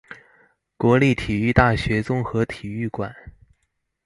[0.77, 3.15] 國立體育大學綜合體育館